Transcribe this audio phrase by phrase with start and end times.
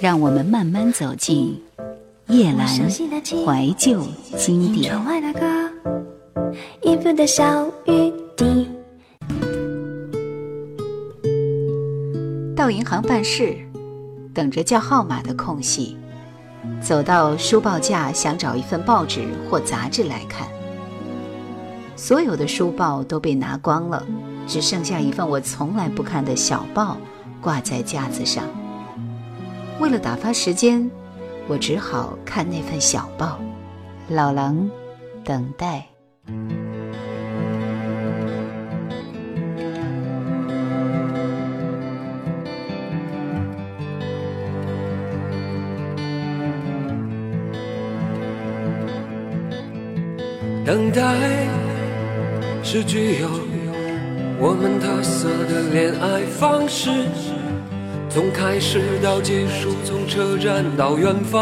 [0.00, 1.60] 让我们慢慢走进
[2.28, 4.00] 夜阑怀旧
[4.36, 4.94] 经典。
[12.54, 13.56] 到银行办事，
[14.32, 15.96] 等着叫号码的空隙，
[16.80, 20.46] 走到书报架，想找一份报纸或杂志来看。
[21.96, 24.06] 所有的书报都被拿光了，
[24.46, 26.96] 只剩下一份我从来不看的小报
[27.40, 28.44] 挂在架子上。
[29.80, 30.90] 为了打发时间，
[31.46, 33.40] 我只好看那份小报。
[34.08, 34.68] 老狼，
[35.24, 35.86] 等待。
[50.64, 51.02] 等待。
[52.70, 53.28] 是具有
[54.38, 56.90] 我们特色的恋爱方式，
[58.10, 61.38] 从开始到结束，从车站到远方。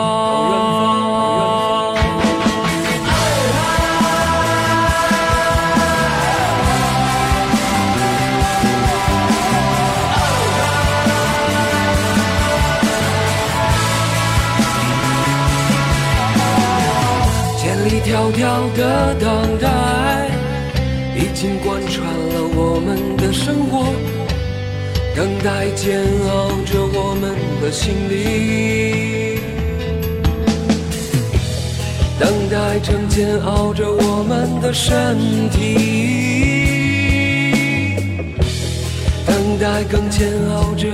[17.56, 20.28] 千里迢迢的等待。
[21.18, 23.86] 已经贯穿了我们的生活，
[25.16, 29.40] 等待煎熬着我们的心灵，
[32.20, 35.56] 等待成煎熬着我们的身体，
[39.26, 40.85] 等待更煎熬着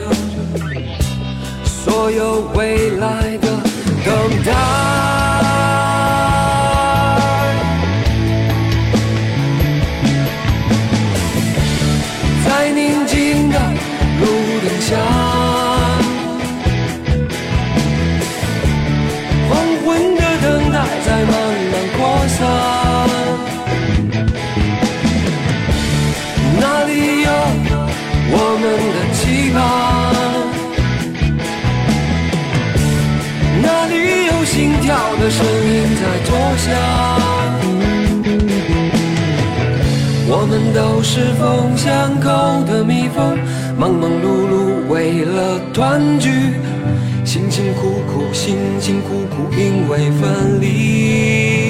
[35.23, 36.75] 的声音在作响，
[40.27, 43.39] 我们都是风巷口的蜜蜂，
[43.79, 46.29] 忙忙碌碌为了团聚，
[47.25, 51.62] 辛辛苦苦，辛辛苦苦，因为分离。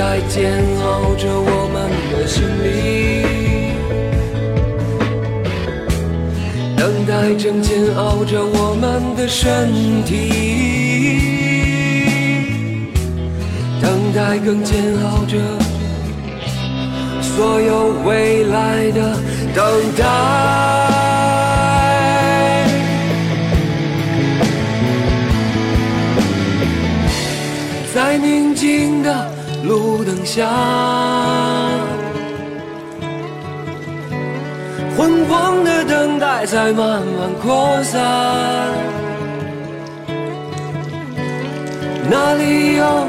[0.00, 1.76] 等待煎熬着我们
[2.10, 2.72] 的心灵。
[6.74, 10.16] 等待正煎熬着我们的身体，
[13.82, 15.36] 等待更煎熬着
[17.20, 19.18] 所有未来的
[19.54, 19.62] 等
[19.98, 20.02] 待，
[27.94, 29.29] 在宁静的
[29.64, 30.48] 路灯下。
[34.96, 38.00] 昏黄的等待在慢慢扩散，
[42.10, 43.06] 哪里有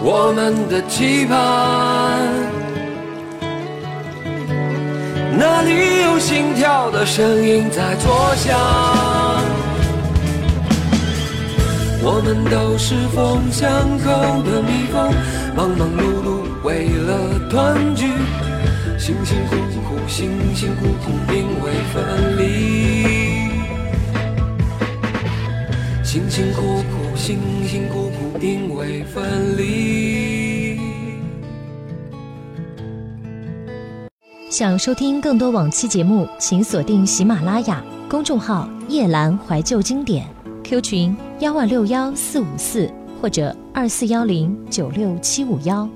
[0.00, 1.36] 我们的期盼？
[5.38, 8.58] 哪里有心跳的声音在作响？
[12.00, 13.68] 我们都是风巷
[13.98, 14.08] 口
[14.42, 15.12] 的蜜蜂，
[15.58, 18.06] 忙忙碌碌为了团聚。
[18.96, 19.56] 辛辛苦
[19.88, 23.50] 苦，辛辛苦苦，因为分离。
[26.04, 30.78] 辛辛苦苦，辛辛苦苦，因为分离。
[34.48, 40.24] 想收听更多往期节目，请锁定喜马拉雅公众号“夜阑怀旧经典
[40.62, 42.88] ”，Q 群幺二六幺四五四
[43.20, 45.88] 或者二四幺零九六七五幺。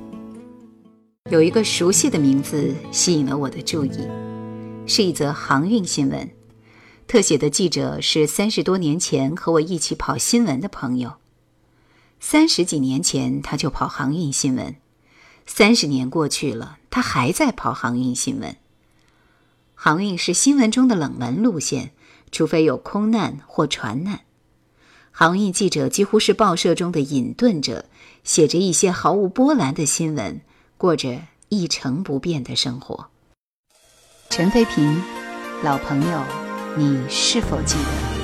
[1.31, 4.09] 有一个熟悉的名字吸引了我的注意，
[4.87, 6.29] 是一则航运新闻。
[7.07, 11.15] 特写的记者是三十多年前和我一起跑新闻的朋友。
[12.19, 14.75] 三十几年前他就跑航运新闻，
[15.47, 18.57] 三十年过去了，他还在跑航运新闻。
[19.75, 21.93] 航运是新闻中的冷门路线，
[22.33, 24.21] 除非有空难或船难。
[25.12, 27.85] 航运记者几乎是报社中的隐遁者，
[28.25, 30.41] 写着一些毫无波澜的新闻，
[30.76, 33.09] 过着一成不变的生活。
[34.31, 35.03] 陈飞平，
[35.62, 36.23] 老朋友。
[36.75, 38.22] 你是否记得？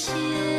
[0.00, 0.49] 现。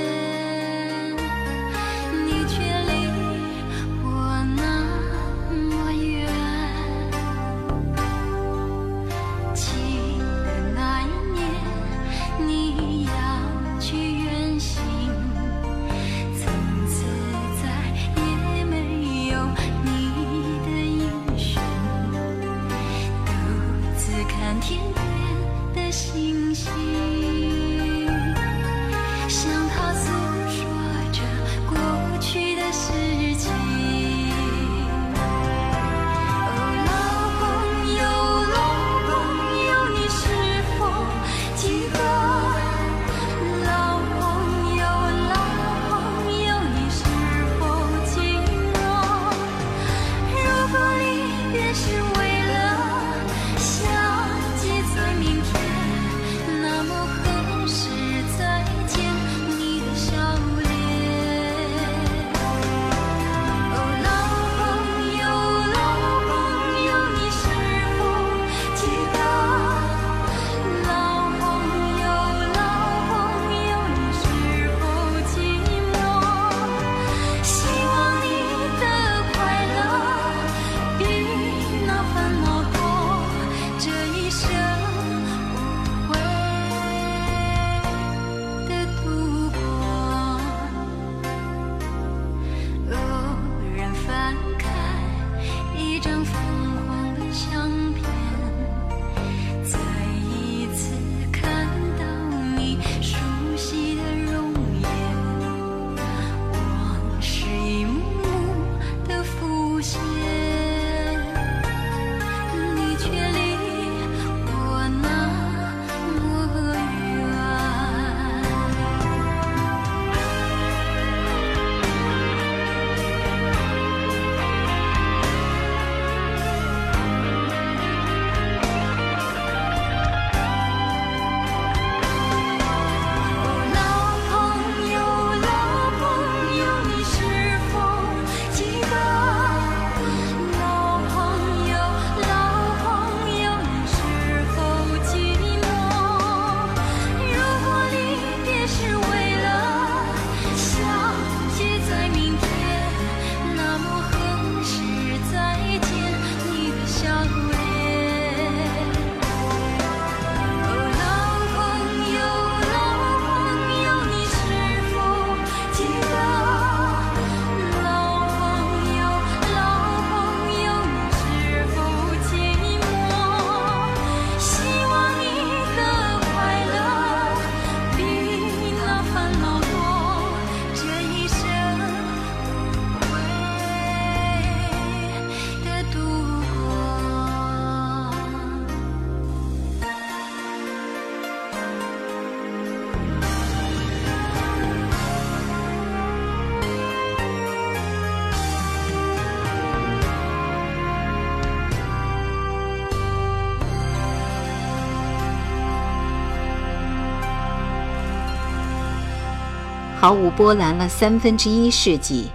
[210.02, 212.26] 毫无波澜了三分之一世纪，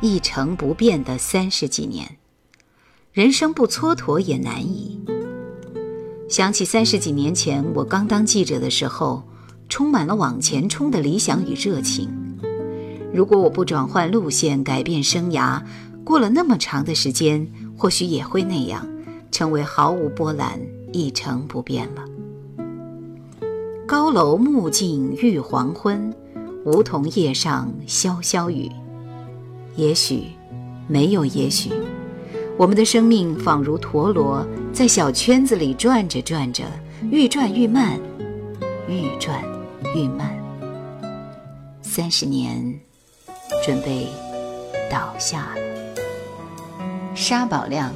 [0.00, 2.16] 一成不变的三十几年，
[3.12, 4.98] 人生不蹉跎也难以。
[6.30, 9.22] 想起三十几年前我刚当记者的时候，
[9.68, 12.08] 充满了往前冲的理想与热情。
[13.12, 15.62] 如果我不转换路线，改变生涯，
[16.02, 17.46] 过了那么长的时间，
[17.76, 18.88] 或许也会那样，
[19.30, 20.58] 成为毫无波澜、
[20.90, 22.02] 一成不变了。
[23.86, 26.10] 高楼暮尽欲黄昏，
[26.64, 28.70] 梧桐叶上潇潇雨。
[29.76, 30.24] 也许，
[30.86, 31.70] 没有也许，
[32.58, 36.64] 我们的生命仿如陀螺，在小圈子里转着转着，
[37.10, 37.98] 愈转愈慢，
[38.88, 39.42] 愈转
[39.94, 40.36] 愈慢。
[41.82, 42.78] 三十年，
[43.64, 44.06] 准备
[44.90, 45.62] 倒下了。
[47.14, 47.92] 沙宝亮，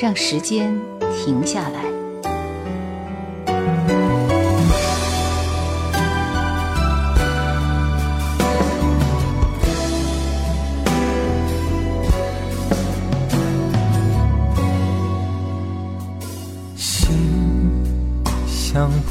[0.00, 0.76] 让时间
[1.12, 1.93] 停下来。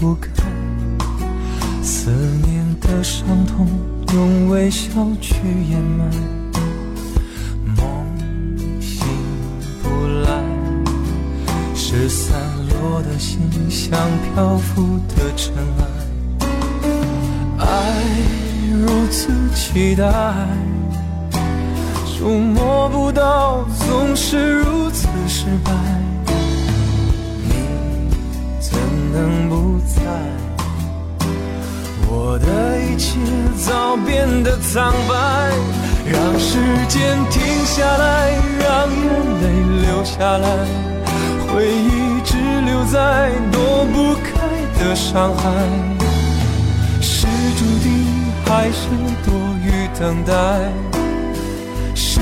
[0.03, 0.43] 不开，
[1.81, 2.12] 思
[2.45, 3.65] 念的伤痛
[4.13, 4.89] 用微笑
[5.22, 5.38] 去
[5.69, 6.05] 掩埋，
[7.77, 7.86] 梦
[8.81, 9.07] 醒
[9.81, 10.43] 不来，
[11.74, 12.38] 是散
[12.81, 13.98] 落的心像
[14.36, 15.53] 漂浮的尘
[17.57, 17.65] 埃，爱
[18.74, 20.03] 如此期待，
[22.05, 25.92] 触摸不到，总是如此失败。
[29.24, 30.01] 能不在，
[32.10, 32.46] 我的
[32.82, 33.18] 一切
[33.65, 35.13] 早变得苍白。
[36.06, 39.06] 让时间停下来，让眼
[39.42, 39.44] 泪
[39.86, 40.48] 流下来，
[41.48, 44.30] 回忆只留在躲不开
[44.77, 45.44] 的伤害。
[47.00, 47.25] 是
[47.58, 47.88] 注定
[48.46, 48.89] 还是
[49.25, 50.34] 多余等待？
[51.96, 52.20] 是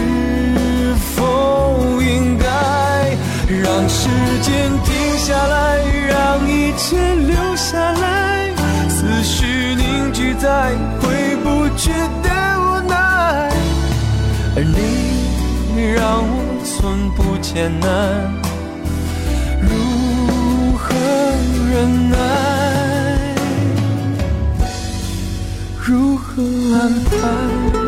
[1.15, 2.45] 否应该
[3.59, 4.07] 让时
[4.41, 5.79] 间停下来？
[6.07, 8.51] 让一切留下来，
[8.89, 11.91] 思绪凝聚在回不去
[12.23, 12.29] 的
[12.59, 12.95] 无奈，
[14.55, 14.73] 而你
[15.93, 18.31] 让我寸步艰难，
[19.61, 19.69] 如
[20.77, 20.95] 何
[21.71, 22.15] 忍耐？
[25.79, 26.41] 如何
[26.75, 27.80] 安排？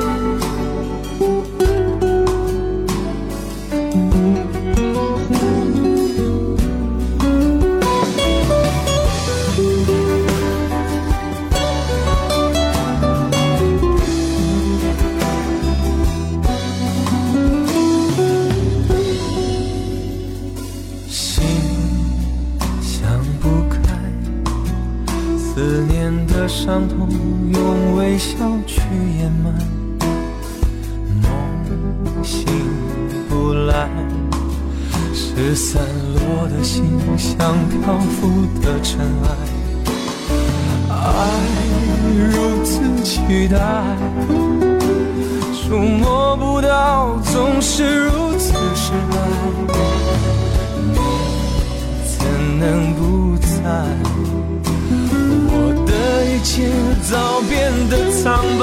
[55.49, 55.55] 我
[55.85, 55.91] 的？
[56.25, 56.67] 一切
[57.09, 58.61] 早变得苍白，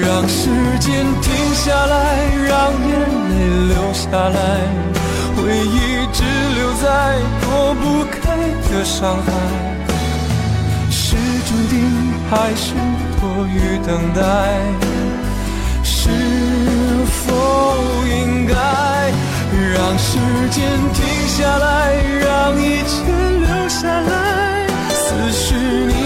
[0.00, 0.48] 让时
[0.78, 1.94] 间停下来，
[2.46, 2.90] 让眼
[3.30, 3.34] 泪
[3.68, 4.38] 流下来，
[5.36, 6.22] 回忆只
[6.54, 6.84] 留在
[7.40, 8.14] 躲不开
[8.70, 9.28] 的伤害。
[10.90, 11.16] 是
[11.48, 11.74] 注定
[12.30, 12.74] 还是
[13.20, 14.20] 多余等待？
[15.82, 16.08] 是
[17.06, 17.24] 否
[18.08, 18.54] 应该
[19.74, 20.18] 让时
[20.50, 22.94] 间停下来，让一切
[23.46, 24.66] 留下来？
[24.92, 25.96] 思绪凝。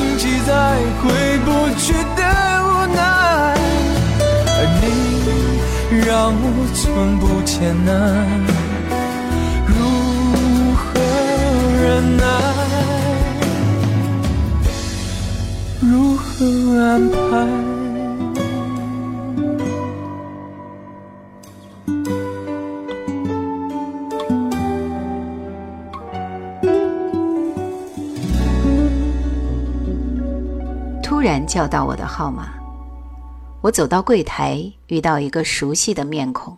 [0.47, 0.53] 在
[1.01, 1.05] 回
[1.45, 2.23] 不去的
[2.65, 2.99] 无奈，
[4.57, 4.83] 而你
[6.05, 6.81] 让我寸
[7.21, 7.91] 步艰难，
[9.67, 9.71] 如
[10.75, 10.83] 何
[11.85, 12.23] 忍耐？
[15.81, 16.27] 如何
[16.81, 17.70] 安排？
[31.21, 32.55] 突然叫到我的号码，
[33.61, 36.57] 我走到柜台，遇到一个熟悉的面孔。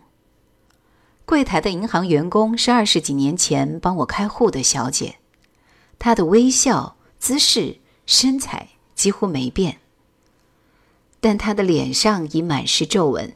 [1.25, 5.17] 柜台的银行员工是二十几年前帮我开户的小姐，
[5.99, 9.79] 她的微笑、姿势、身材几乎没变，
[11.19, 13.35] 但她的脸上已满是皱纹，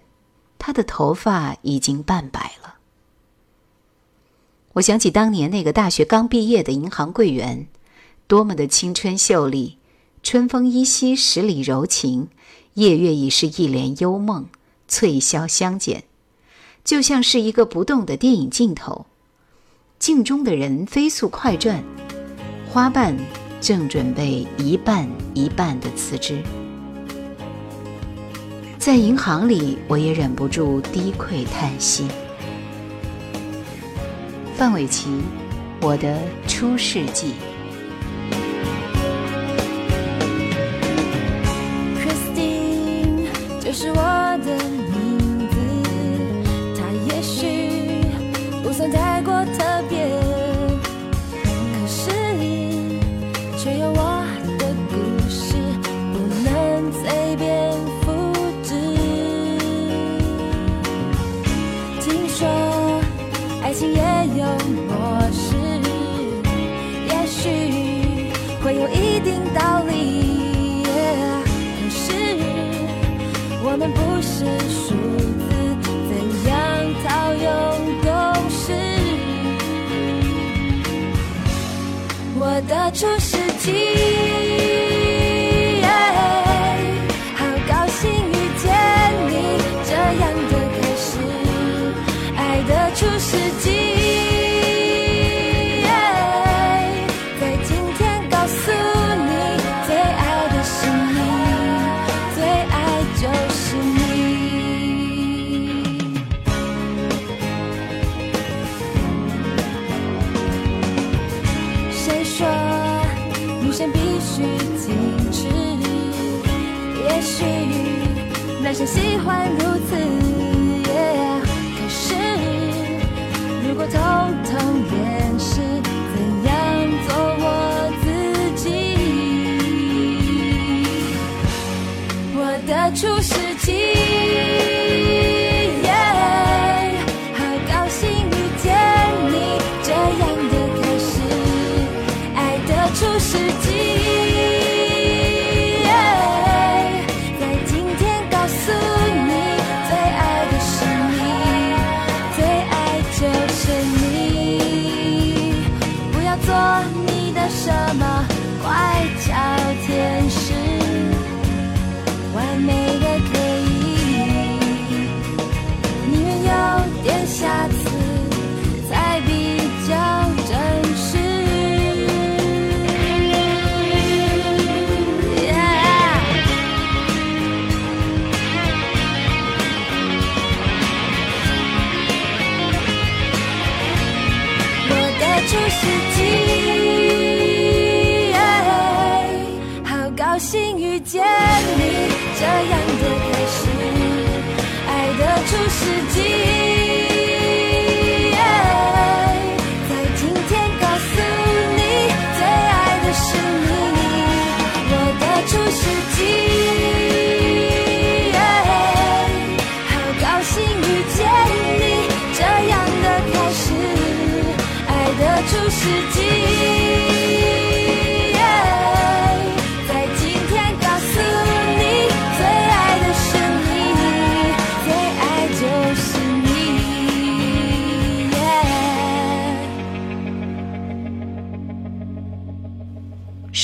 [0.58, 2.76] 她的头发已经半白了。
[4.76, 7.68] 我想起当年那个大学刚毕业的银行柜员，
[8.28, 9.77] 多么的青春秀丽。
[10.30, 12.28] 春风依稀，十里柔情；
[12.74, 14.48] 夜月已是一帘幽梦，
[14.86, 16.04] 翠箫相减，
[16.84, 19.06] 就像是一个不动的电影镜头。
[20.00, 21.82] 镜中的人飞速快转，
[22.70, 23.18] 花瓣
[23.62, 26.44] 正准备一半一半的辞职。
[28.78, 32.06] 在银行里，我也忍不住低喟叹息。
[34.58, 35.08] 范玮琪，
[35.80, 37.28] 《我的出世记》。
[43.80, 43.96] 是我
[44.44, 44.58] 的
[44.90, 45.56] 名字。
[46.76, 48.02] 它也许
[48.64, 49.77] 不算太过特
[73.78, 75.50] 们不是数字，
[76.10, 76.12] 怎
[76.50, 76.54] 样
[77.04, 77.46] 套用
[78.02, 78.10] 公
[78.50, 78.74] 式？
[82.40, 84.27] 我的初世纪。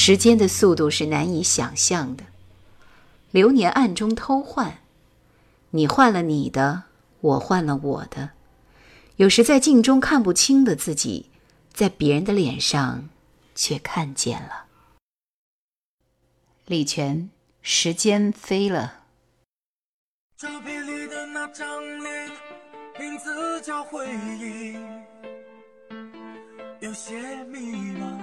[0.06, 2.26] 时间的速度是难以想象的，
[3.32, 4.80] 流年暗中偷换，
[5.70, 6.84] 你换了你的，
[7.22, 8.32] 我换了我的。
[9.16, 11.28] 有时在镜中看不清的自己，
[11.72, 13.08] 在别人的脸上
[13.56, 14.66] 却看见了。
[16.66, 17.30] 李泉，
[17.62, 19.04] 时间飞了。
[20.36, 22.30] 照片里的那张脸，
[23.00, 24.06] 名字叫回
[24.38, 24.76] 忆，
[26.82, 27.60] 有些迷
[27.98, 28.23] 茫，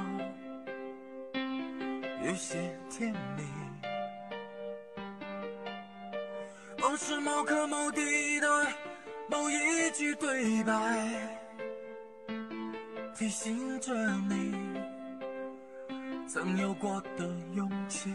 [2.31, 2.57] 有些
[2.88, 3.43] 甜蜜。
[6.79, 8.66] 某时某刻某地的
[9.29, 10.73] 某一句对白，
[13.16, 13.93] 提醒着
[14.29, 14.55] 你
[16.29, 18.14] 曾有过的勇气。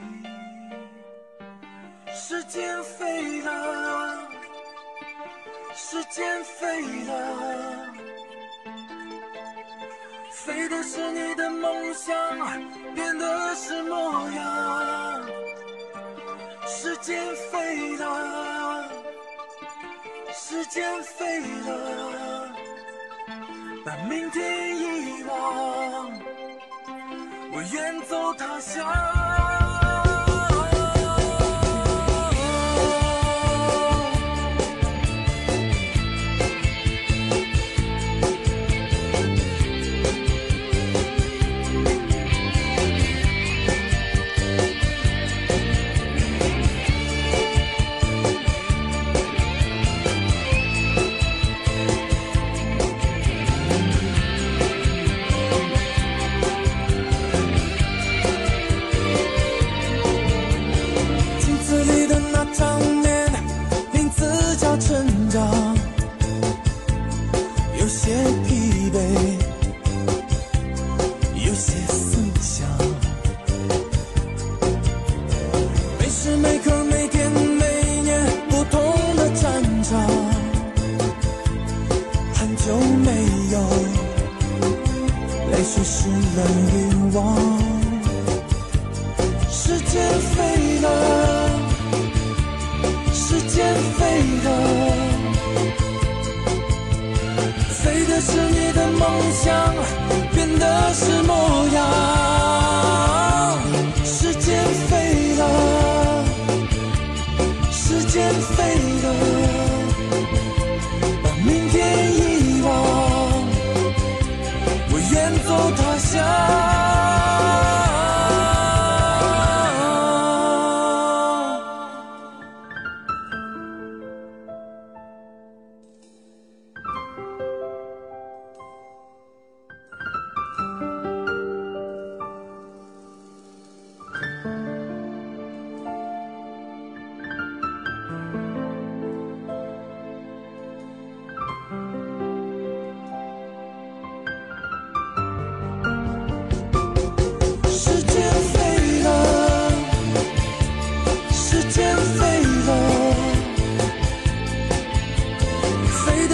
[2.13, 4.29] 时间飞了，
[5.73, 7.93] 时间飞了，
[10.45, 12.15] 飞的是你的梦想，
[12.93, 15.25] 变的是模样。
[16.67, 18.87] 时间飞了，
[20.31, 22.51] 时间飞了，
[23.83, 26.11] 把明天遗忘，
[27.51, 29.54] 我远走他乡。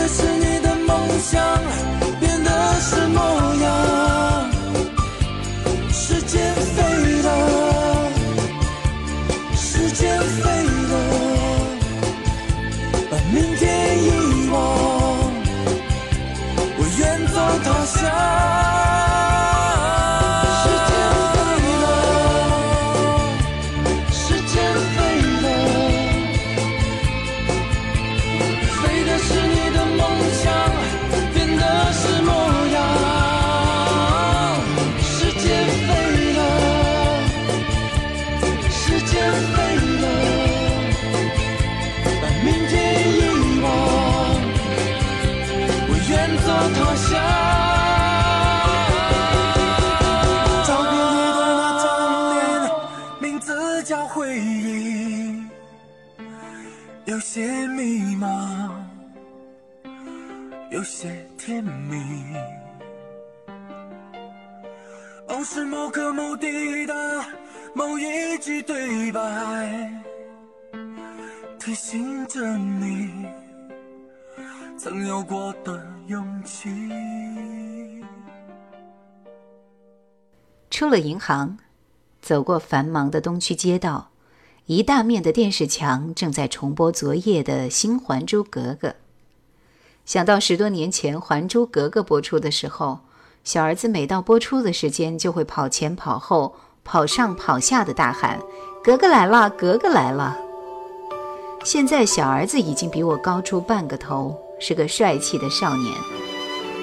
[0.01, 1.39] 这是你的梦想，
[2.19, 3.19] 变的是模
[3.61, 3.70] 样。
[57.11, 58.71] 有些迷茫，
[60.69, 62.01] 有些甜蜜。
[65.27, 67.25] 哦，是某刻某地的
[67.73, 69.91] 某一句对白，
[71.59, 73.25] 提醒着你
[74.77, 76.69] 曾有过的勇气。
[80.69, 81.57] 出了银行，
[82.21, 84.10] 走过繁忙的东区街道，
[84.67, 88.89] 一大面的电视墙正在重播昨夜的新《还珠格格》。
[90.05, 92.99] 想到十多年前《还珠格格》播出的时候，
[93.43, 98.39] 小儿子每到播出的时间就会跑前跑后、跑上跑下的大喊
[98.83, 100.37] ：“格格来了，格格来了！”
[101.65, 105.91] 现在小儿子已经比我高出半个头，是个帅气的少年。《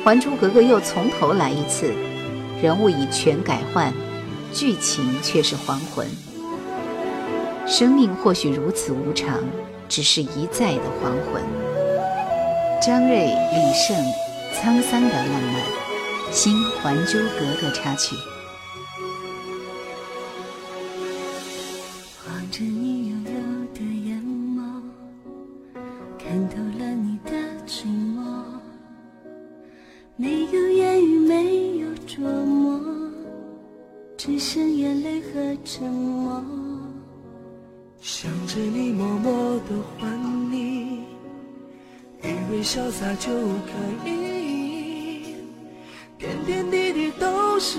[0.04, 1.94] 还珠格格》又从头来一次。
[2.60, 3.94] 人物已全改换，
[4.52, 6.08] 剧情却是还魂。
[7.70, 9.38] 生命或许如此无常，
[9.90, 11.42] 只是一再的黄昏。
[12.80, 13.94] 张睿、李晟，
[14.54, 15.62] 沧桑的浪漫，
[16.32, 18.16] 《新还珠格格》插曲。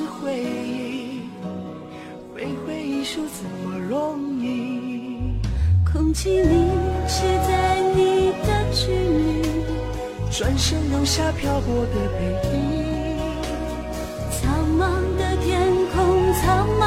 [0.10, 1.22] 回忆，
[2.34, 5.40] 挥挥衣袖怎么容易？
[5.92, 6.68] 空气凝
[7.08, 9.42] 结在你的距离，
[10.32, 12.20] 转身留下漂泊的背
[12.50, 12.56] 影。
[14.32, 14.42] 苍
[14.78, 14.82] 茫
[15.18, 15.98] 的天空，
[16.34, 16.84] 苍茫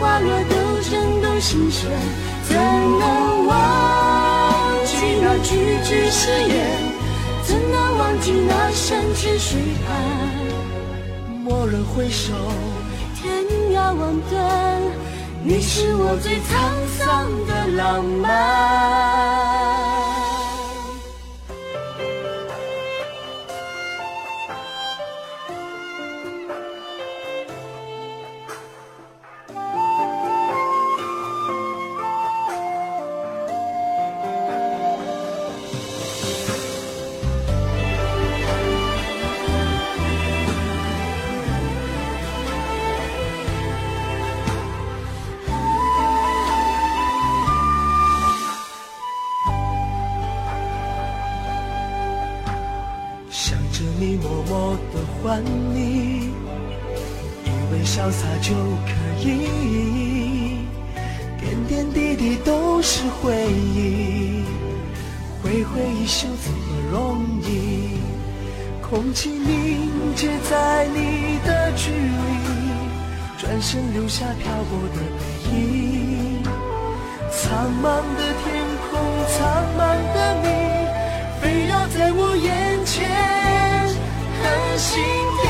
[0.00, 1.90] 花落都震动心弦，
[2.48, 3.52] 怎能忘
[4.84, 6.56] 记那句句誓言？
[7.42, 9.88] 怎能忘记那山泉水畔？
[11.44, 12.34] 蓦然回首，
[13.16, 14.82] 天涯望断，
[15.42, 16.48] 你是我最沧
[16.98, 19.07] 桑的浪漫。
[73.38, 74.98] 转身留下漂泊的
[75.46, 76.42] 背影，
[77.30, 77.84] 苍茫
[78.16, 78.44] 的天
[78.90, 78.98] 空，
[79.30, 79.38] 苍
[79.78, 79.80] 茫
[80.12, 80.46] 的你。
[81.40, 82.98] 飞绕在我眼前
[84.42, 84.44] 狠
[84.76, 84.90] 心
[85.38, 85.42] 地，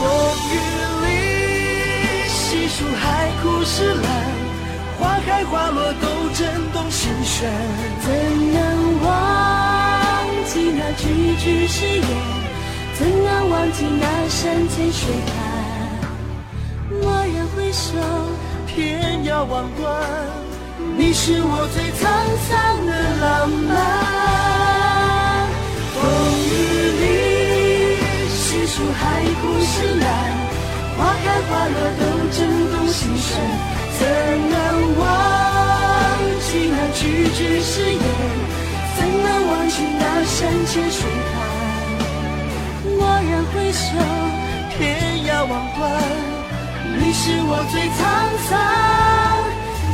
[0.00, 0.02] 风
[0.50, 0.52] 雨
[1.06, 1.06] 里
[2.28, 4.04] 细数海枯石烂，
[4.98, 7.48] 花开花落都震动心弦。
[8.00, 8.06] 怎
[8.52, 9.06] 能忘
[10.46, 11.06] 记那句
[11.36, 12.37] 句誓言？
[12.98, 15.32] 怎能忘记那山千水畔？
[17.00, 17.94] 蓦然回首，
[18.66, 19.86] 天涯望断。
[20.96, 22.02] 你是我最沧
[22.48, 22.50] 桑
[22.86, 23.70] 的浪漫，
[25.94, 25.96] 风
[26.42, 26.50] 雨
[26.98, 27.06] 里
[28.34, 29.00] 细数海
[29.40, 30.04] 枯石烂，
[30.98, 32.02] 花开花落都
[32.34, 32.36] 震
[32.72, 33.28] 动心弦。
[33.96, 34.02] 怎
[34.50, 34.54] 能
[34.98, 35.06] 忘
[36.40, 38.02] 记那句句誓言？
[38.98, 41.06] 怎能忘记那山千水？
[43.54, 43.96] 回首
[44.76, 45.80] 天涯，望断
[46.98, 47.98] 你是我最沧
[48.48, 48.50] 桑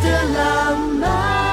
[0.02, 1.43] 的浪漫。